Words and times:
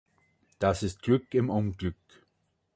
Das 0.57 0.81
ist 0.81 1.03
Glück 1.03 1.31
im 1.35 1.51
Unglück. 1.51 2.23